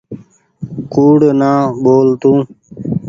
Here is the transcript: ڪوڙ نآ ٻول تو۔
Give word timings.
ڪوڙ 0.93 1.17
نآ 1.39 1.51
ٻول 1.83 2.07
تو۔ 2.21 2.31